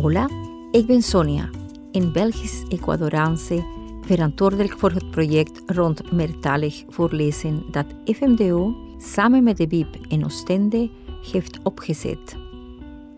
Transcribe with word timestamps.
Hola, 0.00 0.28
ik 0.70 0.86
ben 0.86 1.02
Sonia, 1.02 1.50
een 1.92 2.12
Belgisch-Ecuadoraanse 2.12 3.64
verantwoordelijk 4.00 4.78
voor 4.78 4.90
het 4.90 5.10
project 5.10 5.62
rond 5.66 6.12
meertalig 6.12 6.84
voorlezen 6.88 7.64
dat 7.70 7.86
FMDO 8.04 8.74
samen 8.98 9.42
met 9.42 9.56
de 9.56 9.66
BIP 9.66 9.96
in 10.08 10.24
Oostende 10.24 10.90
heeft 11.32 11.58
opgezet. 11.62 12.36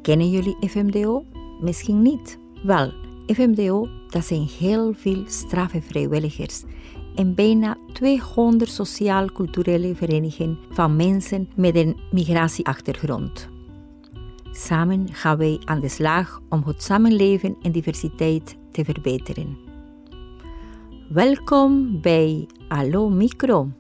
Kennen 0.03 0.31
jullie 0.31 0.57
FMDO? 0.69 1.25
Misschien 1.61 2.03
niet. 2.03 2.39
Wel, 2.63 2.93
FMDO, 3.27 3.89
dat 4.09 4.25
zijn 4.25 4.49
heel 4.59 4.93
veel 4.95 5.23
straffe 5.27 5.83
vrijwilligers 5.83 6.63
en 7.15 7.35
bijna 7.35 7.77
200 7.93 8.71
sociaal-culturele 8.71 9.95
verenigingen 9.95 10.59
van 10.71 10.97
mensen 10.97 11.49
met 11.55 11.77
een 11.77 11.97
migratieachtergrond. 12.11 13.52
Samen 14.55 15.09
gaan 15.13 15.37
wij 15.37 15.61
aan 15.65 15.81
de 15.81 15.89
slag 15.89 16.41
om 16.49 16.63
het 16.67 16.83
samenleven 16.83 17.57
en 17.63 17.73
diversiteit 17.73 18.57
te 18.73 18.85
verbeteren. 18.85 19.59
Welkom 21.09 22.01
bij 22.01 22.47
Allo 22.69 23.09
Micro. 23.09 23.71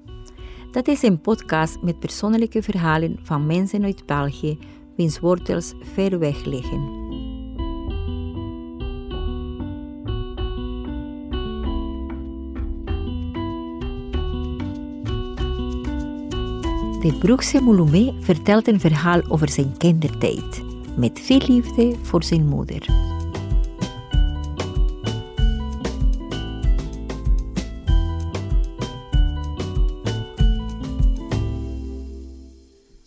Dat 0.70 0.88
is 0.88 1.02
een 1.02 1.20
podcast 1.20 1.82
met 1.82 1.98
persoonlijke 1.98 2.62
verhalen 2.62 3.18
van 3.22 3.46
mensen 3.46 3.84
uit 3.84 4.06
België 4.06 4.58
wiens 4.96 5.20
wortels 5.20 5.72
ver 5.94 6.18
weg 6.18 6.44
liggen. 6.44 7.02
De 17.03 17.12
Broekse 17.19 17.61
Mouloumé 17.61 18.14
vertelt 18.20 18.67
een 18.67 18.81
verhaal 18.81 19.22
over 19.28 19.48
zijn 19.48 19.77
kindertijd, 19.77 20.62
met 20.97 21.20
veel 21.20 21.41
liefde 21.47 21.97
voor 22.03 22.22
zijn 22.22 22.47
moeder. 22.47 22.86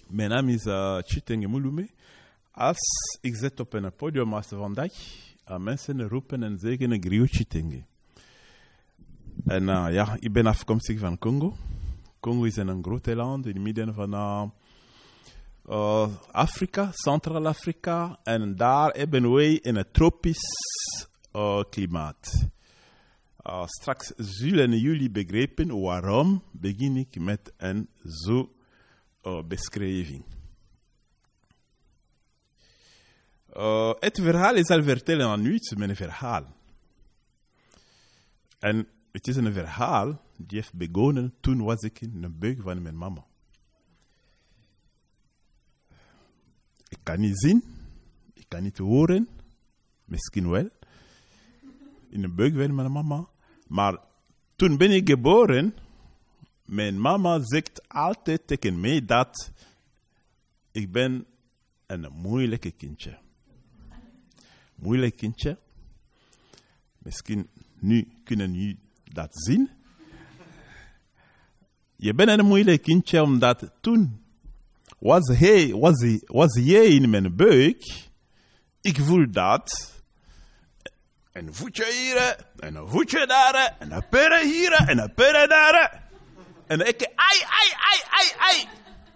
Mijn 0.07 0.29
naam 0.29 0.49
is 0.49 0.65
uh, 0.65 0.97
Chitenge 1.05 1.47
Mouloumé. 1.47 1.87
Als 2.51 2.77
ik 3.21 3.35
zit 3.35 3.59
op 3.59 3.73
een 3.73 3.95
podium 3.95 4.33
als 4.33 4.47
vandaag, 4.47 4.93
uh, 5.49 5.57
mensen 5.57 6.07
roepen 6.07 6.43
en 6.43 6.59
zeggen 6.59 7.03
Griot 7.03 7.29
Chitenge. 7.29 7.83
En 9.45 9.63
uh, 9.63 9.87
ja, 9.91 10.17
ik 10.19 10.33
ben 10.33 10.45
afkomstig 10.45 10.99
van 10.99 11.17
Congo. 11.17 11.55
Congo 12.25 12.43
is 12.43 12.55
een 12.55 12.83
groot 12.83 13.05
land 13.05 13.45
in 13.45 13.53
het 13.53 13.63
midden 13.63 13.93
van 13.93 14.13
uh, 15.69 16.09
Afrika, 16.31 16.91
Centraal-Afrika. 16.91 18.19
En 18.23 18.55
daar 18.55 18.91
hebben 18.91 19.33
wij 19.33 19.59
een 19.61 19.85
tropisch 19.91 21.07
uh, 21.33 21.63
klimaat. 21.69 22.47
Straks 23.65 24.13
zullen 24.15 24.79
jullie 24.79 25.09
begrijpen 25.09 25.81
waarom 25.81 26.43
begin 26.51 26.97
ik 26.97 27.19
met 27.19 27.53
een 27.57 27.89
zo 28.03 28.51
beschrijving. 29.47 30.25
het 33.99 34.19
verhaal 34.21 34.55
is 34.55 34.67
al 34.67 34.83
vertellen 34.83 35.27
aan 35.27 35.45
u, 35.45 35.53
het 35.53 35.71
is 35.71 35.77
mijn 35.77 35.95
verhaal. 35.95 36.45
En 38.59 38.87
het 39.11 39.27
is 39.27 39.35
een 39.35 39.53
verhaal 39.53 40.24
die 40.37 40.57
heeft 40.57 40.73
begonnen 40.73 41.33
toen 41.39 41.63
was 41.63 41.81
ik 41.81 42.01
in 42.01 42.21
de 42.21 42.29
buik 42.29 42.61
van 42.61 42.81
mijn 42.81 42.97
mama. 42.97 43.25
Ik 46.87 46.97
kan 47.03 47.19
niet 47.19 47.39
zien, 47.39 47.63
ik 48.33 48.45
kan 48.47 48.63
niet 48.63 48.77
horen, 48.77 49.27
misschien 50.05 50.49
wel, 50.49 50.69
in 52.09 52.21
de 52.21 52.29
buik 52.29 52.53
van 52.53 52.75
mijn 52.75 52.91
mama. 52.91 53.27
Maar 53.67 53.99
toen 54.55 54.77
ben 54.77 54.91
ik 54.91 55.09
geboren, 55.09 55.75
mijn 56.65 57.01
mama 57.01 57.39
zegt 57.43 57.87
altijd 57.87 58.47
tegen 58.47 58.79
mij 58.79 59.05
dat 59.05 59.51
ik 60.71 60.91
ben 60.91 61.25
een 61.85 62.11
moeilijke 62.11 62.71
kindje. 62.71 63.17
Moeilijk 64.75 65.15
kindje. 65.15 65.57
Misschien 66.97 67.49
nu 67.79 68.07
kunnen 68.23 68.53
jullie 68.53 68.79
dat 69.03 69.29
zien. 69.31 69.69
Je 71.95 72.13
bent 72.13 72.29
een 72.29 72.45
moeilijk 72.45 72.81
kindje, 72.81 73.21
omdat 73.21 73.71
toen 73.81 74.25
was, 74.99 75.37
hij, 75.37 75.73
was, 75.73 76.01
hij, 76.01 76.21
was 76.25 76.59
jij 76.63 76.85
in 76.85 77.09
mijn 77.09 77.35
buik. 77.35 78.07
Ik 78.81 78.97
voel 78.99 79.31
dat. 79.31 79.93
Een 81.31 81.53
voetje 81.53 81.85
hier, 81.85 82.45
en 82.59 82.75
een 82.75 82.87
voetje 82.87 83.27
daar, 83.27 83.75
en 83.79 83.91
een 83.91 84.09
pere 84.09 84.45
hier, 84.45 84.71
en 84.71 84.97
een 84.97 85.13
pere 85.13 85.47
daar. 85.47 86.03
En 86.67 86.87
ik, 86.87 87.11
ai, 87.15 87.39
ai, 87.41 87.71
ai, 87.71 88.01
ai, 88.09 88.31
ai. 88.37 88.67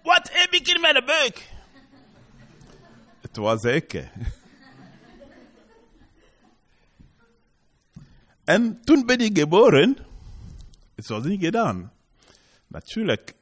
Wat 0.03 0.29
heb 0.31 0.51
ik 0.51 0.67
in 0.67 0.81
mijn 0.81 1.05
buik? 1.05 1.49
Het 3.21 3.35
was 3.35 3.63
ik. 3.63 4.09
En 8.43 8.81
toen 8.83 9.05
ben 9.05 9.19
ik 9.19 9.37
geboren. 9.37 9.97
Het 10.95 11.07
was 11.07 11.23
niet 11.23 11.41
gedaan. 11.41 11.91
Natuurlijk, 12.69 13.35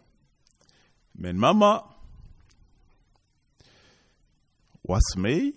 mijn 1.12 1.40
mama 1.40 1.96
was 4.82 5.16
mee 5.16 5.56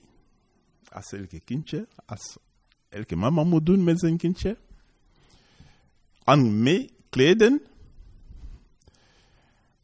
als 0.89 1.13
elke 1.13 1.41
kindje, 1.41 1.89
als 2.07 2.39
elke 2.89 3.17
mama 3.17 3.45
moet 3.45 3.67
doen 3.67 3.85
met 3.85 4.01
zijn 4.01 4.17
kindje. 4.17 4.59
Aan 6.25 6.63
mee 6.63 6.91
kleden. 7.09 7.63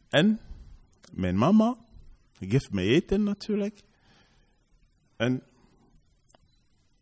En 0.09 0.41
mijn 1.13 1.37
mama 1.37 1.77
geeft 2.33 2.71
me 2.71 2.83
eten 2.83 3.23
natuurlijk. 3.23 3.83
En 5.17 5.43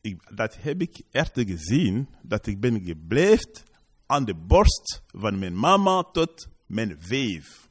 ik, 0.00 0.37
dat 0.37 0.56
heb 0.62 0.81
ik 0.81 1.03
echt 1.11 1.33
gezien, 1.34 2.09
dat 2.23 2.47
ik 2.47 2.61
ben 2.61 2.84
gebleven 2.84 3.62
aan 4.06 4.25
de 4.25 4.34
borst 4.34 5.03
van 5.06 5.39
mijn 5.39 5.59
mama 5.59 6.03
tot 6.03 6.53
mijn 6.75 6.97
vijf. 6.99 7.69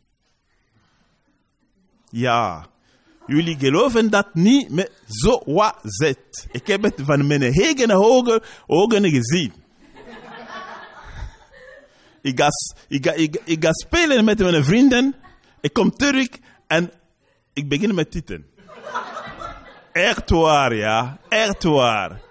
Ja, 2.09 2.67
jullie 3.27 3.57
geloven 3.59 4.09
dat 4.09 4.33
niet, 4.33 4.69
maar 4.69 4.89
zo 5.07 5.41
was 5.45 5.97
het. 5.97 6.47
Ik 6.51 6.67
heb 6.67 6.83
het 6.83 7.01
van 7.01 7.27
mijn 7.27 7.41
eigen 7.41 7.91
ogen, 7.91 8.41
ogen 8.67 9.09
gezien. 9.09 9.53
ik, 12.21 12.39
ga, 12.39 12.47
ik, 12.87 13.05
ga, 13.05 13.13
ik, 13.45 13.63
ga 13.63 13.71
spelen 13.71 14.25
met 14.25 14.39
mijn 14.39 14.63
vrienden. 14.63 15.15
Ik 15.61 15.73
kom 15.73 15.91
terug 15.91 16.27
en 16.67 16.91
ik 17.53 17.69
begin 17.69 17.95
met 17.95 18.11
titen. 18.11 18.45
Echt 19.91 20.29
waar, 20.29 20.75
ja. 20.75 21.19
Echt 21.29 21.63
waar. 21.63 22.21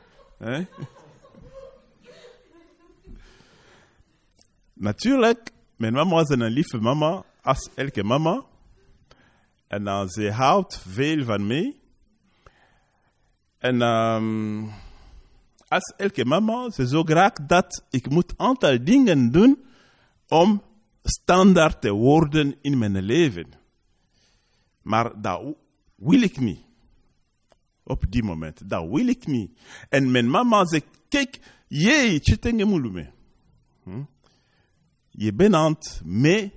Natuurlijk, 4.75 5.51
mijn 5.83 5.95
mama 5.95 6.15
was 6.15 6.29
een 6.29 6.43
lieve 6.43 6.79
mama, 6.79 7.25
als 7.43 7.69
elke 7.75 8.05
mama. 8.05 8.45
En 9.67 9.83
uh, 9.83 10.07
ze 10.07 10.31
houdt 10.31 10.79
veel 10.89 11.25
van 11.25 11.47
mij. 11.47 11.77
En 13.59 13.83
um, 13.83 14.71
als 15.69 15.95
elke 15.97 16.25
mama, 16.25 16.71
ze 16.71 16.87
zo 16.89 17.03
graag 17.03 17.33
dat 17.33 17.85
ik 17.91 18.11
moet 18.11 18.31
een 18.31 18.39
aantal 18.39 18.85
dingen 18.85 19.31
doen 19.31 19.65
om 20.29 20.63
standaard 21.03 21.81
te 21.81 21.93
worden 21.93 22.55
in 22.61 22.79
mijn 22.79 23.03
leven. 23.03 23.47
Maar 24.83 25.21
dat 25.21 25.57
wil 25.97 26.23
ik 26.23 26.41
niet. 26.41 26.61
Op 27.83 28.05
die 28.09 28.23
moment. 28.23 28.71
Dat 28.71 28.89
wil 28.89 29.07
ik 29.07 29.27
niet. 29.27 29.59
En 29.89 30.11
mijn 30.11 30.31
mama 30.31 30.67
zegt, 30.67 30.87
kijk, 31.09 31.41
jij, 31.69 32.19
chitenge 32.19 32.67
mulume. 32.67 33.11
Hm? 33.83 34.03
Je 35.13 35.33
bent 35.33 35.55
aan 35.55 35.73
het 35.73 36.01
meeleden 36.05 36.53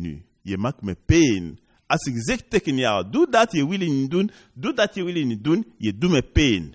nu. 0.00 0.24
Je 0.42 0.58
maakt 0.58 0.82
me 0.82 0.94
pijn. 0.94 1.58
Als 1.86 2.02
ik 2.02 2.14
zeg 2.16 2.42
tegen 2.48 2.76
jou, 2.76 3.10
doe 3.10 3.30
dat 3.30 3.52
je 3.52 3.68
wil 3.68 3.78
niet 3.78 4.10
doen, 4.10 4.30
doe 4.52 4.74
dat 4.74 4.94
je 4.94 5.04
wil 5.04 5.24
niet 5.24 5.44
doen, 5.44 5.72
je 5.76 5.98
doet 5.98 6.10
me 6.10 6.22
pijn. 6.22 6.74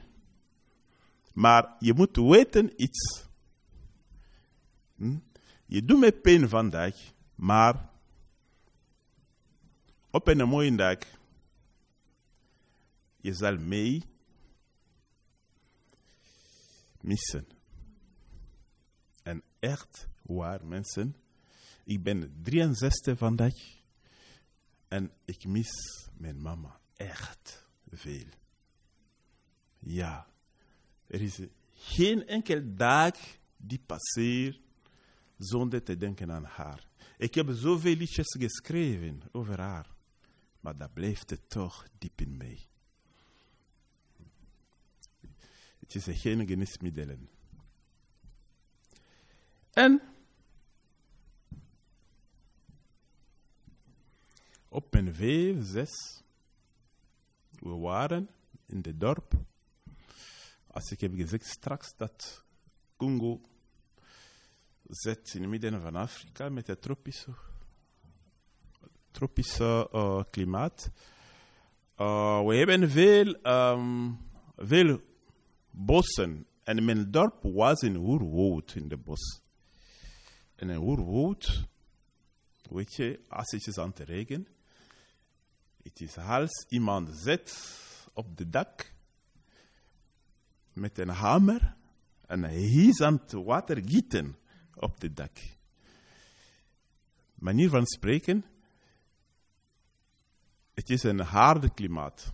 Maar 1.33 1.75
je 1.79 1.93
moet 1.93 2.17
weten 2.17 2.71
iets. 2.75 3.25
Hm? 4.95 5.17
Je 5.65 5.85
doet 5.85 5.99
me 5.99 6.11
pijn 6.11 6.49
vandaag, 6.49 6.95
maar 7.35 7.89
op 10.09 10.27
een 10.27 10.47
mooie 10.47 10.75
dag, 10.75 10.97
je 13.21 13.33
zal 13.33 13.57
mij 13.57 14.03
missen 17.01 17.54
echt 19.65 20.07
waar, 20.21 20.65
mensen. 20.65 21.15
Ik 21.83 22.03
ben 22.03 22.39
63 22.41 23.17
vandaag 23.17 23.53
en 24.87 25.11
ik 25.25 25.45
mis 25.45 25.71
mijn 26.13 26.41
mama 26.41 26.79
echt 26.95 27.67
veel. 27.89 28.27
Ja, 29.79 30.27
er 31.07 31.21
is 31.21 31.39
geen 31.73 32.27
enkel 32.27 32.75
dag 32.75 33.17
die 33.57 33.79
passeert 33.85 34.59
zonder 35.37 35.83
te 35.83 35.97
denken 35.97 36.31
aan 36.31 36.45
haar. 36.45 36.87
Ik 37.17 37.35
heb 37.35 37.49
zoveel 37.51 37.95
liedjes 37.95 38.35
geschreven 38.39 39.21
over 39.31 39.59
haar, 39.59 39.95
maar 40.59 40.77
dat 40.77 40.93
blijft 40.93 41.29
het 41.29 41.49
toch 41.49 41.87
diep 41.97 42.21
in 42.21 42.37
mij. 42.37 42.59
Het 45.79 45.95
is 45.95 46.21
geen 46.21 46.47
geneesmiddelen. 46.47 47.34
En 49.75 50.01
op 54.69 54.93
mijn 54.93 55.15
vijf, 55.15 55.65
zes, 55.65 56.23
we 57.49 57.69
waren 57.69 58.29
in 58.65 58.79
het 58.81 58.99
dorp. 58.99 59.33
Als 60.67 60.91
ik 60.91 61.01
heb 61.01 61.13
gezegd 61.15 61.45
straks 61.45 61.95
dat 61.97 62.43
Congo 62.97 63.41
zit 64.87 65.33
in 65.33 65.41
het 65.41 65.49
midden 65.49 65.81
van 65.81 65.95
Afrika 65.95 66.49
met 66.49 66.67
het 66.67 66.81
tropische, 66.81 67.33
tropische 69.11 69.89
uh, 69.93 70.23
klimaat. 70.29 70.91
Uh, 71.97 72.45
we 72.45 72.55
hebben 72.55 72.89
veel, 72.89 73.35
um, 73.43 74.17
veel 74.55 75.01
bossen. 75.69 76.47
En 76.63 76.85
mijn 76.85 77.11
dorp 77.11 77.43
was 77.43 77.81
in 77.81 77.95
oerwoud 77.95 78.75
in 78.75 78.87
de 78.87 78.97
bos. 78.97 79.43
En 80.55 80.69
in 80.69 80.77
oerwoud, 80.77 81.67
weet 82.69 82.95
je, 82.95 83.19
als 83.27 83.51
het 83.51 83.67
is 83.67 83.77
aan 83.77 83.93
te 83.93 84.03
regen, 84.03 84.47
het 85.83 86.01
is 86.01 86.17
als 86.17 86.65
iemand 86.69 87.17
zit 87.17 87.77
op 88.13 88.37
de 88.37 88.49
dak 88.49 88.93
met 90.73 90.97
een 90.97 91.09
hamer 91.09 91.75
en 92.25 92.43
hij 92.43 92.61
is 92.61 92.97
het 92.97 93.31
water 93.31 93.81
gieten 93.85 94.37
op 94.75 94.99
de 94.99 95.13
dak. 95.13 95.37
Manier 97.35 97.69
van 97.69 97.85
spreken, 97.85 98.45
het 100.73 100.89
is 100.89 101.03
een 101.03 101.19
harde 101.19 101.69
klimaat. 101.69 102.33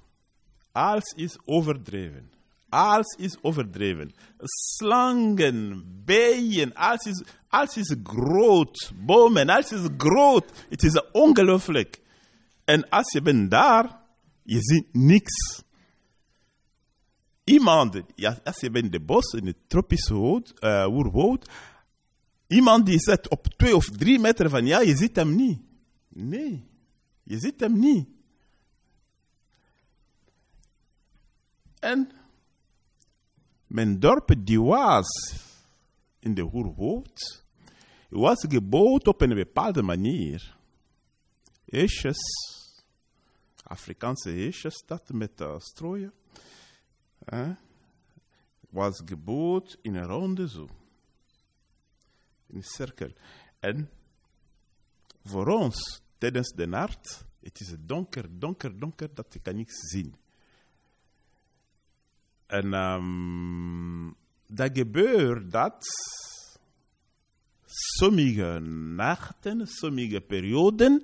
Alles 0.71 1.13
is 1.15 1.39
overdreven. 1.45 2.31
Alles 2.71 3.15
is 3.17 3.37
overdreven. 3.41 4.13
Slangen, 4.39 5.83
bijen, 6.05 6.73
alles 6.73 7.05
is, 7.05 7.23
alles 7.47 7.77
is 7.77 7.95
groot. 8.03 8.91
Bomen, 8.95 9.49
alles 9.49 9.71
is 9.71 9.87
groot. 9.97 10.65
Het 10.69 10.83
is 10.83 11.01
ongelooflijk. 11.11 12.01
En 12.65 12.89
als 12.89 13.11
je 13.11 13.21
bent 13.21 13.51
daar, 13.51 13.99
je 14.43 14.57
ziet 14.61 14.87
niks. 14.91 15.63
Iemand, 17.43 18.01
als 18.43 18.59
je 18.59 18.71
bent 18.71 18.91
de 18.91 18.99
bos, 18.99 19.33
in 19.33 19.45
het 19.45 19.57
tropische 19.67 20.13
woud, 20.13 20.53
uh, 20.59 21.33
iemand 22.47 22.85
die 22.85 22.99
zit 22.99 23.29
op 23.29 23.47
twee 23.47 23.75
of 23.75 23.85
drie 23.85 24.19
meter 24.19 24.49
van 24.49 24.65
jou, 24.65 24.85
je 24.85 24.95
ziet 24.95 25.15
hem 25.15 25.35
niet. 25.35 25.59
Nee, 26.09 26.63
je 27.23 27.39
ziet 27.39 27.59
hem 27.59 27.79
niet. 27.79 28.07
En 31.79 32.11
mijn 33.71 33.99
dorp 33.99 34.35
die 34.37 34.61
was 34.61 35.07
in 36.19 36.33
de 36.33 36.49
oerwoud, 36.53 37.43
was 38.09 38.45
gebouwd 38.49 39.07
op 39.07 39.21
een 39.21 39.35
bepaalde 39.35 39.81
manier. 39.81 40.57
Eesjes, 41.65 42.19
Afrikaanse 43.63 44.31
eesjes, 44.31 44.83
dat 44.85 45.09
met 45.09 45.41
uh, 45.41 45.59
strooien 45.59 46.13
was 48.69 49.01
gebouwd 49.05 49.77
in 49.81 49.95
een 49.95 50.05
ronde 50.05 50.49
zo. 50.49 50.67
In 52.47 52.55
een 52.55 52.63
cirkel. 52.63 53.13
En 53.59 53.89
voor 55.23 55.47
ons, 55.47 56.01
tijdens 56.17 56.51
de 56.51 56.65
nacht, 56.65 57.25
het 57.39 57.59
is 57.59 57.75
donker, 57.79 58.39
donker, 58.39 58.79
donker, 58.79 59.13
dat 59.13 59.33
je 59.33 59.39
kan 59.39 59.63
zien. 59.67 60.15
En 62.51 62.73
um, 62.73 64.15
dat 64.47 64.69
gebeurt 64.77 65.51
dat 65.51 65.85
sommige 67.65 68.59
nachten, 68.95 69.67
sommige 69.67 70.21
perioden, 70.21 71.03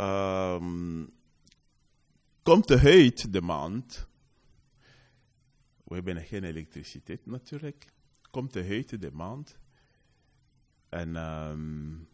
um, 0.00 1.10
komt 2.42 2.70
uit 2.70 3.32
de 3.32 3.40
maand 3.40 4.08
we 5.88 5.94
hebben 5.94 6.24
geen 6.24 6.44
elektriciteit 6.44 7.26
natuurlijk. 7.26 7.92
Komt 8.30 8.52
de 8.52 8.66
huid 8.66 9.00
de 9.00 9.10
maand. 9.10 9.58
En 10.88 11.16
um, 11.16 12.08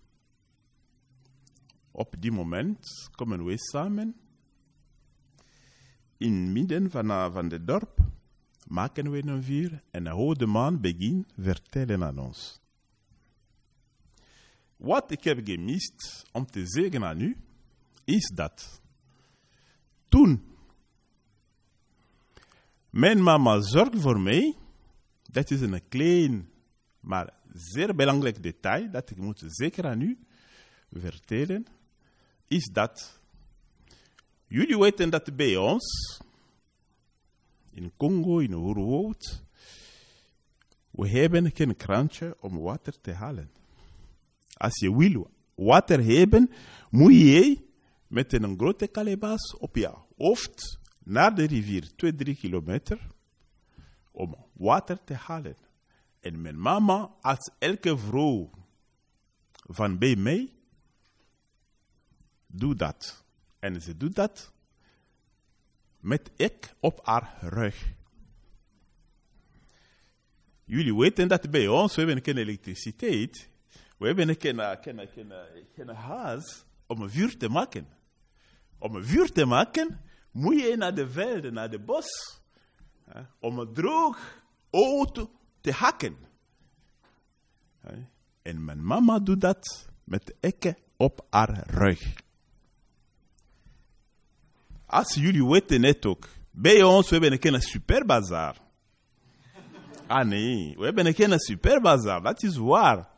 op 1.91 2.15
die 2.19 2.33
moment 2.33 3.09
komen 3.15 3.45
we 3.45 3.59
samen. 3.59 4.17
In 6.17 6.53
midden 6.53 6.91
van, 6.91 7.11
uh, 7.11 7.33
van 7.33 7.51
het 7.51 7.67
dorp 7.67 7.99
maken 8.67 9.11
we 9.11 9.27
een 9.27 9.43
vuur 9.43 9.83
en 9.91 10.05
de 10.05 10.11
oude 10.11 10.47
man 10.47 10.81
begint 10.81 11.33
vertellen 11.39 12.05
aan 12.05 12.19
ons. 12.19 12.61
Wat 14.77 15.11
ik 15.11 15.25
heb 15.25 15.41
gemist 15.45 16.27
om 16.33 16.47
te 16.47 16.67
zeggen 16.67 17.05
aan 17.05 17.21
u, 17.21 17.37
is 18.05 18.33
dat 18.35 18.81
toen 20.09 20.43
mijn 22.91 23.23
mama 23.23 23.61
zorgt 23.61 24.01
voor 24.01 24.21
mij. 24.21 24.57
Dat 25.23 25.51
is 25.51 25.61
een 25.61 25.89
klein, 25.89 26.49
maar 27.01 27.33
zeer 27.53 27.95
belangrijk 27.95 28.43
detail 28.43 28.91
dat 28.91 29.11
ik 29.11 29.17
moet 29.17 29.43
zeker 29.47 29.87
aan 29.87 30.01
u 30.01 30.19
vertellen. 30.93 31.67
Is 32.47 32.71
dat 32.73 33.21
jullie 34.55 34.79
weten 34.79 35.11
dat 35.11 35.37
bij 35.37 35.57
ons, 35.57 36.21
in 37.73 37.93
Congo, 37.97 38.39
in 38.39 38.55
Oerwoud, 38.55 39.43
we 40.91 41.09
hebben 41.09 41.51
geen 41.55 41.77
krantje 41.77 42.37
om 42.41 42.59
water 42.59 43.01
te 43.01 43.13
halen. 43.13 43.51
Als 44.57 44.79
je 44.81 44.97
wil 44.97 45.31
water 45.55 46.05
hebben, 46.05 46.51
moet 46.91 47.13
je 47.13 47.65
met 48.07 48.33
een 48.33 48.57
grote 48.59 48.87
kalebas 48.87 49.57
op 49.57 49.77
je 49.77 49.95
hoofd 50.17 50.79
naar 51.05 51.35
de 51.35 51.45
rivier, 51.45 51.97
2, 51.97 52.15
3 52.15 52.37
kilometer, 52.37 53.07
om 54.11 54.37
water 54.53 55.05
te 55.05 55.15
halen. 55.15 55.57
En 56.21 56.41
mijn 56.41 56.61
mama, 56.61 57.15
als 57.21 57.51
elke 57.59 57.99
vrouw 57.99 58.51
van 59.53 59.99
bij 59.99 60.17
mij, 60.17 60.53
doet 62.47 62.79
dat. 62.79 63.24
En 63.65 63.83
ze 63.83 63.97
doet 63.97 64.15
dat 64.15 64.53
met 66.01 66.31
ik 66.37 66.75
op 66.81 67.01
haar 67.07 67.37
rug. 67.41 67.93
Jullie 70.65 70.95
weten 70.95 71.29
dat 71.29 71.51
bij 71.51 71.69
ons, 71.69 71.95
we 71.95 72.03
hebben 72.03 72.25
geen 72.25 72.37
elektriciteit. 72.37 73.49
We 73.99 74.07
hebben 74.07 74.27
geen, 74.39 74.59
geen, 74.81 75.09
geen, 75.09 75.33
geen 75.75 75.89
haas 75.89 76.65
om 76.87 77.03
een 77.03 77.11
vuur 77.11 77.37
te 77.37 77.49
maken. 77.49 77.89
Om 78.79 79.05
vuur 79.05 79.33
te 79.33 79.45
maken, 79.45 80.01
moet 80.31 80.61
je 80.61 80.77
naar 80.77 80.95
de 80.95 81.11
velden, 81.11 81.53
naar 81.53 81.71
de 81.71 81.81
bos, 81.81 82.41
om 83.39 83.59
een 83.59 83.73
droog 83.73 84.43
auto 84.71 85.31
te 85.61 85.73
hakken. 85.73 86.17
En 88.43 88.65
mijn 88.65 88.85
mama 88.85 89.19
doet 89.19 89.41
dat 89.41 89.89
met 90.05 90.35
ekken 90.41 90.77
op 90.97 91.27
haar 91.31 91.71
rug. 91.71 92.24
Als 94.87 95.15
jullie 95.15 95.47
weten 95.47 95.81
net 95.81 96.07
ook, 96.07 96.29
bij 96.51 96.83
ons 96.83 97.11
we 97.11 97.17
hebben 97.17 97.41
geen 97.41 97.63
superbazaar. 97.63 98.57
Ah 100.07 100.27
nee, 100.27 100.75
we 100.79 100.85
hebben 100.85 101.15
geen 101.15 101.39
superbazaar, 101.39 102.23
dat 102.23 102.43
is 102.43 102.57
waar. 102.57 103.09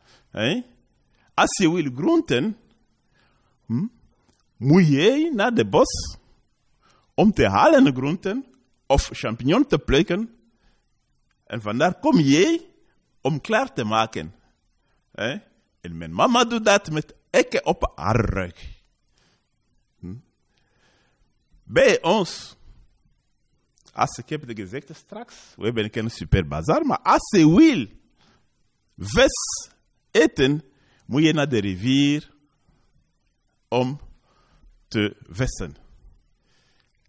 Als 1.35 1.59
je 1.59 1.71
wil 1.71 1.91
groenten, 1.95 2.57
hm, 3.67 3.87
moet 4.57 4.87
je 4.87 5.31
naar 5.35 5.55
de 5.55 5.67
bos 5.67 6.19
om 7.15 7.33
te 7.33 7.49
halen 7.49 7.95
groenten 7.95 8.45
of 8.87 9.09
champignon 9.13 9.67
te 9.67 9.79
plukken. 9.79 10.31
En 11.47 11.61
vandaar 11.61 11.99
kom 11.99 12.19
je 12.19 12.67
om 13.21 13.41
klaar 13.41 13.73
te 13.73 13.85
maken. 13.85 14.35
Eh? 15.13 15.39
En 15.81 15.97
mijn 15.97 16.13
mama 16.13 16.45
doet 16.45 16.65
dat 16.65 16.91
met 16.91 17.15
ekken 17.31 17.67
op 17.67 17.93
haar. 17.95 18.53
Hm? 19.99 20.15
Bij 21.69 22.03
ons, 22.03 22.57
als 23.93 24.19
ik 24.19 24.29
heb 24.29 24.47
het 24.47 24.59
gezegd 24.59 24.97
straks, 24.97 25.35
we 25.57 25.65
hebben 25.65 25.93
geen 25.93 26.11
superbazaar, 26.11 26.87
maar 26.87 26.99
als 26.99 27.31
je 27.31 27.55
wil 27.55 27.87
vis 28.97 29.71
eten, 30.11 30.63
moet 31.07 31.23
je 31.23 31.33
naar 31.33 31.49
de 31.49 31.59
rivier 31.59 32.35
om 33.69 34.01
te 34.89 35.17
vissen. 35.29 35.77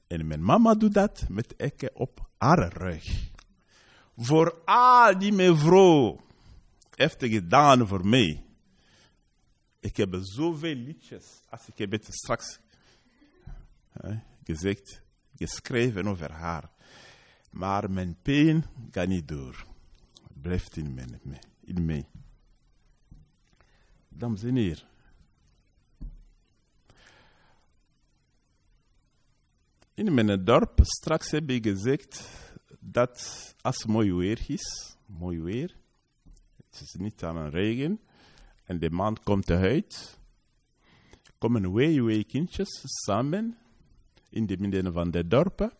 En 0.08 0.28
mijn 0.28 0.44
mama 0.44 0.76
doet 0.76 0.94
dat 0.94 1.30
met 1.30 1.56
ekken 1.56 1.96
op 1.96 2.30
haar 2.38 2.74
rug. 2.74 3.30
Voor 4.16 4.62
al 4.66 5.20
die 5.20 5.34
mevrouw 5.34 6.20
heeft 6.96 7.24
gedaan 7.24 7.88
voor 7.88 8.08
mij. 8.08 8.44
Ik 9.80 9.98
heb 9.98 10.18
zoveel 10.22 10.76
liedjes, 10.76 11.26
als 11.50 11.68
ik 11.68 11.78
heb 11.78 11.92
het 11.92 12.08
straks 12.10 12.60
gezegd, 14.48 15.01
geschreven 15.36 16.08
over 16.08 16.32
haar. 16.32 16.72
Maar 17.51 17.92
mijn 17.92 18.18
pijn 18.22 18.66
gaat 18.92 19.08
niet 19.08 19.27
door. 19.27 19.66
Blijft 20.42 20.77
in 20.77 20.94
mij. 20.94 21.39
In 21.60 21.86
mij. 21.86 22.10
Dames 24.10 24.44
en 24.44 24.56
heren. 24.56 24.88
In 29.94 30.13
mijn 30.13 30.44
dorp, 30.44 30.80
straks 30.82 31.32
heb 31.32 31.50
ik 31.50 31.66
gezegd 31.66 32.30
dat 32.80 33.56
als 33.62 33.86
mooi 33.86 34.13
weer 34.13 34.39
is, 34.48 34.96
mooi 35.06 35.42
weer, 35.42 35.75
het 36.70 36.82
is 36.82 36.96
niet 36.98 37.24
aan 37.24 37.38
een 37.38 37.50
regen, 37.50 38.00
en 38.63 38.80
de 38.80 38.89
man 38.89 39.18
komt 39.24 39.50
eruit, 39.50 40.20
komen 41.38 41.74
wij 41.74 42.24
kindjes 42.24 42.82
samen 42.84 43.58
in 44.30 44.46
de 44.46 44.58
midden 44.58 44.94
van 44.94 45.12
de 45.12 45.28
dorpen, 45.28 45.72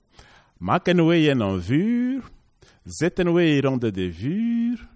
maken 0.58 1.06
wij 1.06 1.32
een 1.32 1.62
vuur, 1.62 2.30
zetten 2.84 3.34
wij 3.34 3.60
rond 3.60 3.82
de 3.82 4.14
vuur, 4.14 4.90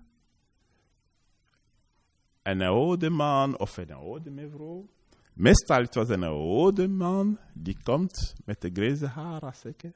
en 2.41 2.60
een 2.60 2.67
oude 2.67 3.10
man 3.10 3.60
of 3.60 3.77
een 3.77 3.91
oude 3.91 4.31
mevrouw, 4.31 4.89
meestal 5.34 5.81
het 5.81 5.96
was 5.96 6.10
een 6.10 6.24
oude 6.24 6.88
man, 6.88 7.38
die 7.53 7.77
komt 7.84 8.34
met 8.46 8.62
de 8.62 8.70
grijze 8.74 9.08
haren, 9.08 9.55
zeker, 9.55 9.93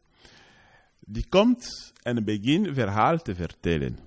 die 1.00 1.28
komt 1.30 1.94
en 2.02 2.24
begint 2.24 2.68
verhaal 2.74 3.18
te 3.18 3.36
vertellen. 3.36 3.98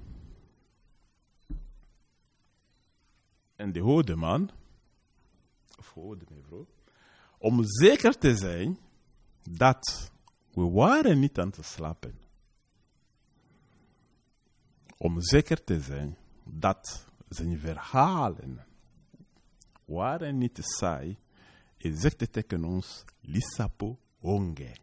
En 3.56 3.72
de 3.72 3.80
oude 3.80 4.16
man, 4.16 4.50
of 5.78 5.96
oude 5.96 6.24
mevrouw, 6.28 6.66
om 7.38 7.60
zeker 7.64 8.18
te 8.18 8.36
zijn 8.36 8.78
dat 9.56 10.10
we 10.52 10.70
waren 10.70 11.18
niet 11.18 11.38
aan 11.38 11.50
te 11.50 11.62
slapen. 11.62 12.18
Om 14.96 15.20
zeker 15.20 15.64
te 15.64 15.80
zijn 15.80 16.16
dat 16.44 17.06
zijn 17.28 17.58
verhalen 17.58 18.66
waren 19.84 20.38
niet 20.38 20.58
saai. 20.60 21.18
Hij 21.76 21.96
zegt 21.96 22.32
tegen 22.32 22.64
ons, 22.64 23.04
Lissapo 23.20 23.98
onge. 24.20 24.76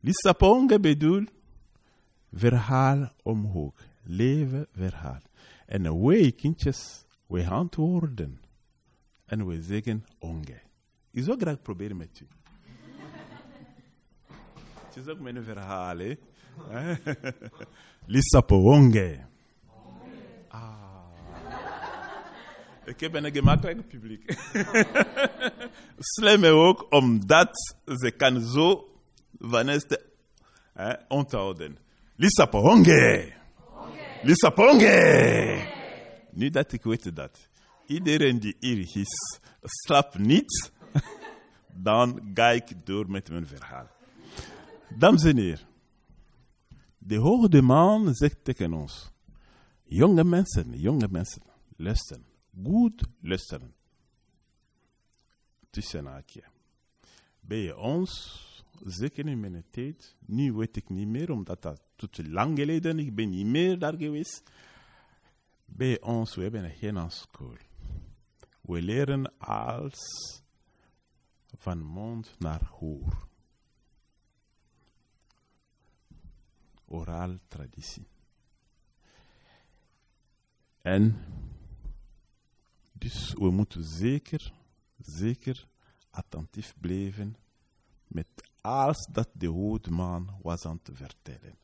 Lissapo 0.00 0.50
onge 0.50 0.80
bedoelt 0.80 1.30
verhaal 2.32 3.12
omhoog, 3.22 3.74
leven 4.02 4.66
verhaal. 4.72 5.20
En 5.66 6.02
wij 6.06 6.32
kindjes, 6.32 7.04
wij 7.26 7.48
antwoorden. 7.48 8.40
En 9.24 9.46
we 9.46 9.62
zeggen 9.62 10.04
onge. 10.18 10.60
Ik 11.10 11.22
zou 11.24 11.38
graag 11.38 11.62
proberen 11.62 11.96
met 11.96 12.20
u. 12.20 12.26
Is 14.98 15.08
ook 15.08 15.20
mijn 15.20 15.44
verhaal, 15.44 15.98
hè? 15.98 16.14
Lissapo 18.06 18.56
onge. 18.56 19.26
Ah. 20.48 20.72
Ik 22.84 23.00
heb 23.00 23.14
een 23.14 23.32
gemakkelijk 23.32 23.88
publiek. 23.88 24.34
Slim 26.14 26.44
ook, 26.44 26.86
omdat 26.90 27.74
ze 27.84 28.10
kan 28.16 28.40
zo 28.40 28.98
van 29.38 29.68
eerste 29.68 30.02
eh, 30.74 30.92
onthouden. 31.08 31.78
Lisa 32.16 32.46
Ponge. 32.46 33.32
Nu 36.30 36.50
dat 36.50 36.72
ik 36.72 36.82
weet 36.82 37.16
dat. 37.16 37.48
Iedereen 37.86 38.38
die 38.38 38.56
hier 38.60 38.78
is, 38.78 39.40
slaapt 39.62 40.18
niet. 40.18 40.72
Dan 41.84 42.30
ga 42.34 42.50
ik 42.50 42.86
door 42.86 43.10
met 43.10 43.30
mijn 43.30 43.46
verhaal. 43.46 43.96
Dames 44.96 45.24
en 45.24 45.36
heren. 45.36 45.66
De 46.98 47.16
hoge 47.16 47.62
man 47.62 48.14
zegt 48.14 48.44
tegen 48.44 48.72
ons. 48.72 49.10
Jonge 49.84 50.24
mensen, 50.24 50.78
jonge 50.78 51.08
mensen, 51.10 51.42
luisteren 51.76 52.28
goed 52.64 53.02
luisteren. 53.20 53.74
Tussen 55.70 56.06
haakje. 56.06 56.42
Bij 57.40 57.72
ons, 57.72 58.64
zeker 58.84 59.26
in 59.26 59.40
mijn 59.40 59.64
tijd, 59.70 60.16
nu 60.26 60.52
weet 60.52 60.76
ik 60.76 60.88
niet 60.88 61.08
meer, 61.08 61.30
omdat 61.30 61.62
dat 61.62 61.80
tot 61.96 62.28
lang 62.28 62.58
geleden, 62.58 62.98
ik 62.98 63.14
ben 63.14 63.28
niet 63.28 63.46
meer 63.46 63.78
daar 63.78 63.96
geweest. 63.96 64.50
Bij 65.64 66.00
ons, 66.00 66.34
we 66.34 66.42
hebben 66.42 66.70
geen 66.70 67.10
school. 67.10 67.56
We 68.60 68.82
leren 68.82 69.38
als 69.38 70.42
van 71.56 71.82
mond 71.82 72.34
naar 72.38 72.64
hoor. 72.64 73.26
Oral 76.88 77.38
traditie. 77.48 78.06
En 80.82 81.16
dus 82.92 83.32
we 83.32 83.50
moeten 83.50 83.84
zeker, 83.84 84.52
zeker 84.98 85.66
attentief 86.10 86.74
blijven 86.80 87.36
met 88.06 88.26
alles 88.60 89.06
dat 89.10 89.28
de 89.32 89.46
hoedman 89.46 90.38
was 90.42 90.64
aan 90.64 90.82
te 90.82 90.94
vertellen. 90.94 91.56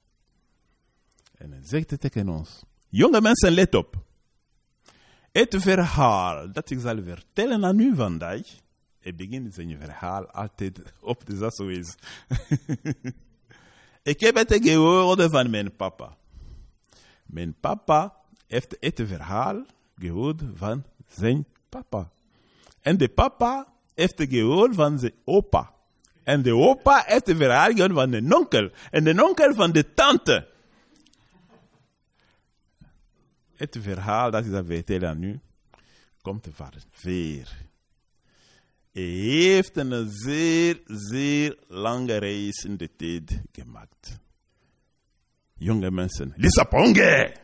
En 1.34 1.50
hij 1.50 1.64
zegt 1.64 2.00
tegen 2.00 2.28
ons. 2.28 2.62
Jonge 2.88 3.20
mensen, 3.20 3.52
let 3.52 3.74
op. 3.74 4.04
Het 5.32 5.56
verhaal 5.58 6.52
dat 6.52 6.70
ik 6.70 6.80
zal 6.80 7.02
vertellen 7.02 7.64
aan 7.64 7.78
u 7.78 7.94
vandaag, 7.94 8.58
ik 8.98 9.16
begin 9.16 9.52
zijn 9.52 9.78
verhaal 9.78 10.26
altijd 10.30 10.82
op 11.00 11.26
de 11.26 11.52
wijze. 11.56 11.94
ik 14.04 14.20
heb 14.20 14.34
het 14.34 14.58
gehoord 14.62 15.22
van 15.30 15.50
mijn 15.50 15.76
papa. 15.76 16.16
Mijn 17.26 17.54
papa 17.60 18.16
heeft 18.46 18.76
het 18.80 19.02
verhaal 19.04 19.64
gehoord 19.98 20.42
van 20.54 20.84
zijn 21.08 21.46
papa. 21.68 22.10
En 22.80 22.96
de 22.96 23.08
papa 23.08 23.66
heeft 23.94 24.24
gehoord 24.28 24.74
van 24.74 24.98
zijn 24.98 25.14
opa. 25.24 25.72
En 26.22 26.42
de 26.42 26.54
opa 26.56 27.02
heeft 27.06 27.26
de 27.26 27.36
verhaal 27.36 27.72
gehoord 27.72 27.92
van 27.92 28.10
de 28.10 28.34
onkel. 28.36 28.70
En 28.90 29.04
de 29.04 29.24
onkel 29.24 29.54
van 29.54 29.72
de 29.72 29.94
tante. 29.94 30.48
Het 33.54 33.76
verhaal 33.80 34.30
dat 34.30 34.44
ik 34.44 34.50
dat 34.50 34.66
vertel 34.66 35.08
aan 35.08 35.22
u, 35.22 35.40
komt 36.22 36.48
van 36.52 36.72
ver. 36.90 37.64
Heeft 38.94 39.76
een 39.76 40.10
zeer, 40.10 40.80
zeer 40.86 41.58
lange 41.68 42.16
reis 42.16 42.64
in 42.64 42.76
de 42.76 42.96
tijd 42.96 43.42
gemaakt. 43.52 44.20
Jonge 45.54 45.90
mensen, 45.90 46.32
Lisa 46.36 46.64
Ponge! 46.64 47.36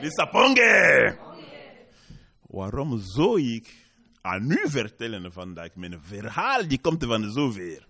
Lisa 0.00 0.24
Ponge! 0.26 1.18
Waarom 2.40 2.98
zou 2.98 3.42
ik 3.42 3.74
aan 4.20 4.50
u 4.50 4.60
vertellen 4.64 5.32
vandaag 5.32 5.74
mijn 5.74 6.02
verhaal 6.02 6.68
die 6.68 6.80
komt 6.80 7.04
van 7.04 7.32
zover? 7.32 7.86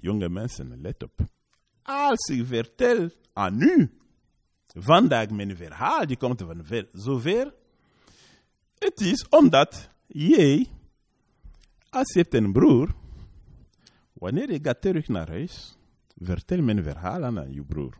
Jonge 0.00 0.28
mensen, 0.28 0.80
let 0.80 1.02
op. 1.02 1.20
Als 1.82 2.28
ik 2.28 2.46
vertel 2.46 3.10
aan 3.32 3.60
u 3.62 3.98
vandaag 4.66 5.30
mijn 5.30 5.56
verhaal 5.56 6.06
die 6.06 6.16
komt 6.16 6.40
van 6.40 6.64
zover, 6.92 7.54
het 8.80 9.00
is 9.00 9.28
omdat 9.28 9.88
jij, 10.06 10.66
als 11.90 12.12
je 12.12 12.20
hebt 12.20 12.34
een 12.34 12.52
broer, 12.52 12.94
wanneer 14.12 14.52
je 14.52 14.58
gaat 14.62 14.80
terug 14.80 15.08
naar 15.08 15.28
huis, 15.28 15.76
vertel 16.18 16.62
mijn 16.62 16.82
verhaal 16.82 17.24
aan 17.24 17.52
je 17.52 17.64
broer. 17.64 17.98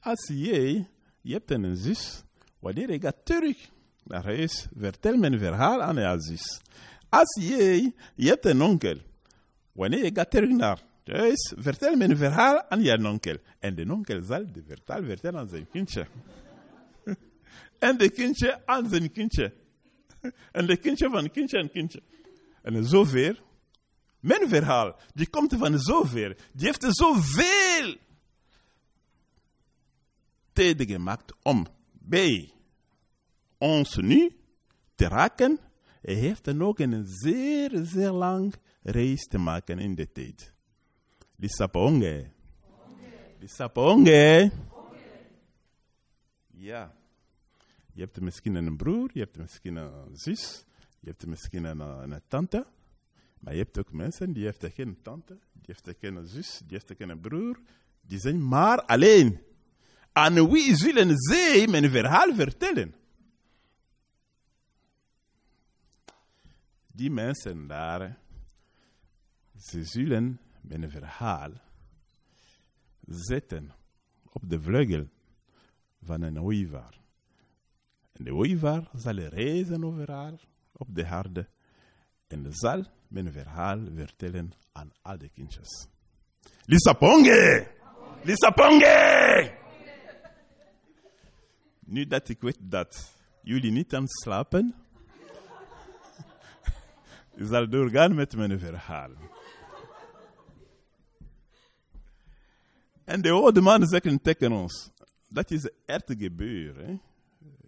Als 0.00 0.30
jij 0.32 0.88
je 1.24 1.32
hebt 1.32 1.50
een 1.50 1.76
zus. 1.76 2.22
Wanneer 2.58 2.90
je 2.90 3.00
gaat 3.00 3.24
terug 3.24 3.56
naar 4.02 4.24
huis, 4.24 4.66
vertel 4.76 5.16
mijn 5.16 5.38
verhaal 5.38 5.82
aan 5.82 5.96
je 5.96 6.14
zus. 6.18 6.60
Als 7.08 7.38
jij, 7.40 7.94
je 8.14 8.28
hebt 8.28 8.44
een 8.44 8.62
onkel. 8.62 8.96
Wanneer 9.72 10.04
je 10.04 10.10
gaat 10.14 10.30
terug 10.30 10.50
naar 10.50 10.82
huis, 11.04 11.54
vertel 11.56 11.96
mijn 11.96 12.16
verhaal 12.16 12.62
aan 12.68 12.82
je 12.82 13.08
onkel. 13.08 13.36
En 13.58 13.74
de 13.74 13.92
onkel 13.92 14.22
zal 14.22 14.44
de 14.52 14.62
verhaal 14.66 15.04
vertellen 15.04 15.40
aan 15.40 15.48
zijn 15.48 15.68
kindje. 15.70 16.06
En 17.78 17.98
de 17.98 18.10
kindje 18.10 18.66
aan 18.66 18.88
zijn 18.88 19.12
kindje. 19.12 19.52
en 20.52 20.66
de 20.66 20.76
kindje 20.76 21.10
van 21.10 21.30
kindje 21.30 21.58
en 21.58 21.70
kindje. 21.70 22.02
En 22.62 22.84
zover. 22.84 23.42
Mijn 24.20 24.48
verhaal, 24.48 24.96
die 25.14 25.28
komt 25.28 25.54
van 25.54 25.78
zover. 25.78 26.36
Die 26.52 26.66
heeft 26.66 26.86
zoveel 26.88 27.96
tijd 30.52 30.82
gemaakt 30.82 31.32
om 31.42 31.66
bij 31.92 32.52
ons 33.58 33.96
nu 33.96 34.36
te 34.94 35.08
raken. 35.08 35.58
Hij 36.00 36.14
heeft 36.14 36.44
dan 36.44 36.62
ook 36.62 36.78
een 36.78 37.04
zeer, 37.06 37.70
zeer 37.84 38.10
lang 38.10 38.54
reis 38.82 39.26
te 39.26 39.38
maken 39.38 39.78
in 39.78 39.94
de 39.94 40.12
tijd. 40.12 40.52
Lissaponge. 41.36 42.30
Lissaponge. 43.38 44.50
Ja. 46.50 46.94
Je 47.94 48.00
hebt 48.00 48.20
misschien 48.20 48.54
een 48.54 48.76
broer, 48.76 49.10
je 49.12 49.20
hebt 49.20 49.36
misschien 49.36 49.76
een 49.76 50.16
zus, 50.16 50.64
je 51.00 51.08
hebt 51.08 51.26
misschien 51.26 51.64
een, 51.64 51.80
een 51.80 52.20
tante. 52.28 52.66
Maar 53.38 53.52
je 53.52 53.58
hebt 53.58 53.78
ook 53.78 53.92
mensen 53.92 54.32
die 54.32 54.44
heeft 54.44 54.66
geen 54.74 55.02
tante, 55.02 55.38
die 55.52 55.74
heeft 55.74 55.98
geen 55.98 56.26
zus, 56.26 56.62
die 56.66 56.78
heeft 56.78 56.92
geen 56.98 57.20
broer. 57.20 57.60
Die 58.00 58.18
zijn 58.18 58.48
maar 58.48 58.82
alleen. 58.82 59.42
Aan 60.12 60.50
wie 60.50 60.76
zullen 60.76 61.16
zij 61.16 61.66
mijn 61.66 61.90
verhaal 61.90 62.34
vertellen? 62.34 62.94
Die 66.86 67.10
mensen 67.10 67.66
daar, 67.66 68.18
ze 69.56 69.84
zullen 69.84 70.40
mijn 70.60 70.90
verhaal 70.90 71.52
zetten 73.06 73.74
op 74.22 74.48
de 74.48 74.60
vleugel 74.60 75.08
van 76.02 76.22
een 76.22 76.40
ooievaar. 76.40 77.03
En 78.14 78.24
de 78.24 78.34
ooievaar 78.34 78.90
zal 78.92 79.14
reizen 79.14 79.84
overal 79.84 80.38
op 80.72 80.94
de 80.94 81.06
harde 81.06 81.48
en 82.26 82.46
zal 82.52 82.84
mijn 83.08 83.32
verhaal 83.32 83.78
vertellen 83.94 84.52
aan 84.72 84.92
al 85.02 85.18
de 85.18 85.28
kindjes. 85.28 85.88
Lisa 86.64 86.92
Ponge! 86.92 87.66
Lisa 88.22 88.50
Ponge! 88.50 89.52
Nu 91.86 92.06
dat 92.06 92.28
ik 92.28 92.40
weet 92.40 92.58
dat 92.60 93.14
jullie 93.42 93.70
niet 93.70 93.94
aan 93.94 94.08
slapen, 94.08 94.74
ik 97.36 97.46
zal 97.46 97.68
doorgaan 97.68 98.14
met 98.14 98.36
mijn 98.36 98.58
verhaal. 98.58 99.10
En 103.04 103.22
de 103.22 103.30
oude 103.30 103.60
man 103.60 103.86
zegt 103.86 104.24
tegen 104.24 104.52
ons, 104.52 104.90
dat 105.28 105.50
is 105.50 105.70
echt 105.86 106.14
gebeurd. 106.18 107.00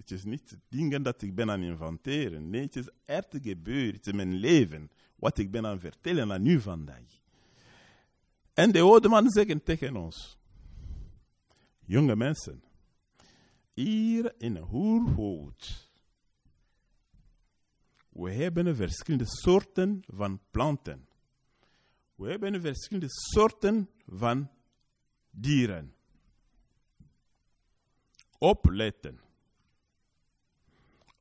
Het 0.06 0.18
is 0.18 0.24
niet 0.24 0.58
dingen 0.68 1.02
dat 1.02 1.22
ik 1.22 1.34
ben 1.34 1.50
aan 1.50 1.62
inventeren. 1.62 2.50
Nee, 2.50 2.62
het 2.62 2.76
is 2.76 2.88
echt 3.04 3.36
gebeurd. 3.42 4.06
Is 4.06 4.12
mijn 4.12 4.34
leven. 4.34 4.90
Wat 5.16 5.38
ik 5.38 5.50
ben 5.50 5.66
aan 5.66 5.80
vertellen 5.80 6.32
aan 6.32 6.46
u 6.46 6.60
vandaag. 6.60 7.20
En 8.52 8.72
de 8.72 8.80
oude 8.80 9.08
man 9.08 9.30
zegt 9.30 9.64
tegen 9.64 9.96
ons. 9.96 10.38
Jonge 11.84 12.16
mensen. 12.16 12.62
Hier 13.74 14.34
in 14.38 14.56
Hoerhout. 14.56 15.90
We 18.08 18.32
hebben 18.32 18.76
verschillende 18.76 19.26
soorten 19.26 20.02
van 20.06 20.40
planten. 20.50 21.08
We 22.14 22.30
hebben 22.30 22.60
verschillende 22.60 23.10
soorten 23.10 23.90
van 24.06 24.50
dieren. 25.30 25.94
Opletten 28.38 29.24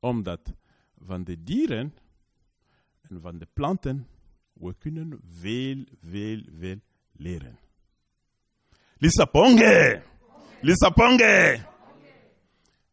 omdat 0.00 0.54
van 0.98 1.24
de 1.24 1.42
dieren 1.42 1.94
en 3.00 3.20
van 3.20 3.38
de 3.38 3.46
planten 3.52 4.06
we 4.52 4.74
kunnen 4.74 5.20
veel, 5.28 5.84
veel, 6.00 6.42
veel 6.58 6.80
leren. 7.12 7.58
Lisa 8.98 9.24
Ponge! 9.24 10.02
Lisa 10.60 10.90
Ponge! 10.90 11.66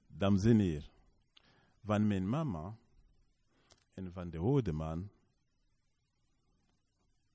Dames 0.08 0.44
en 0.44 0.60
heren, 0.60 0.90
van 1.84 2.08
mijn 2.08 2.30
mama 2.30 2.76
en 3.94 4.12
van 4.12 4.30
de 4.30 4.38
oude 4.38 4.72
man, 4.72 5.10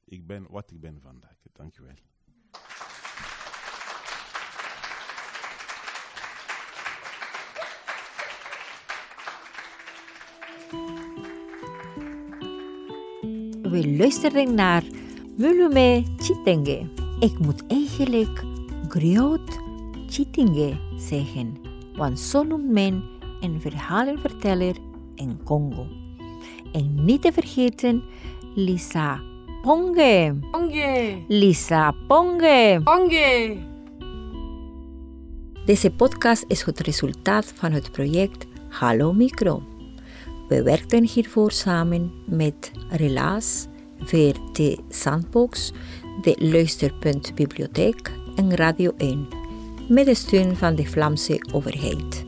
ik 0.05 0.27
ben 0.27 0.47
wat 0.51 0.71
ik 0.71 0.81
ben 0.81 1.01
vandaag. 1.01 1.37
Dank 1.53 1.79
u 1.79 1.83
wel. 1.83 1.95
We 13.71 13.97
luisteren 13.97 14.55
naar 14.55 14.83
Mulume 15.37 16.03
Chitenge. 16.17 16.87
Ik 17.21 17.39
moet 17.39 17.67
eigenlijk 17.67 18.45
Griot 18.89 19.59
Chitenge 20.07 20.77
zeggen, 20.97 21.57
want 21.97 22.21
zo 22.21 22.43
noemt 22.43 22.71
men 22.71 23.03
een 23.41 23.61
verhalenverteller 23.61 24.77
in 25.15 25.41
Congo. 25.45 25.87
En 26.73 27.05
niet 27.05 27.23
te 27.23 27.33
vergeten, 27.33 28.03
Lisa 28.55 29.21
Ponge. 29.63 30.39
Ponge. 30.51 31.25
Lisa 31.29 31.95
Ponge. 32.07 32.81
Ponge. 32.85 33.57
Deze 35.65 35.91
podcast 35.91 36.45
is 36.47 36.63
het 36.63 36.81
resultaat 36.81 37.53
van 37.57 37.73
het 37.73 37.93
project 37.93 38.47
Hallo 38.69 39.13
Micro. 39.13 39.63
We 40.49 40.63
werkten 40.63 41.05
hiervoor 41.05 41.51
samen 41.51 42.13
met 42.27 42.71
Relaas, 42.91 43.67
VRT 44.01 44.81
Sandbox, 44.89 45.73
de 46.23 46.35
Luisterpunt 46.39 47.35
Bibliotheek 47.35 48.13
en 48.37 48.55
Radio 48.55 48.93
1, 48.97 49.29
met 49.89 50.07
de 50.07 50.15
steun 50.15 50.57
van 50.57 50.75
de 50.75 50.87
Vlaamse 50.87 51.41
overheid. 51.53 52.25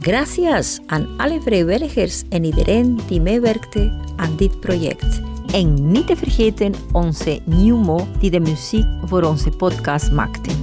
Gracias 0.00 0.80
aan 0.86 1.08
alle 1.16 1.40
vrijwilligers 1.40 2.22
en 2.28 2.44
iedereen 2.44 3.00
die 3.08 3.20
meewerkte 3.20 3.92
aan 4.16 4.36
dit 4.36 4.60
project. 4.60 5.20
En 5.52 5.90
niet 5.90 6.06
te 6.06 6.16
vergeten 6.16 6.72
onze 6.92 7.40
Newmo 7.44 8.06
die 8.20 8.30
de 8.30 8.40
muziek 8.40 8.86
voor 9.04 9.22
onze 9.22 9.50
podcast 9.50 10.12
maakte. 10.12 10.53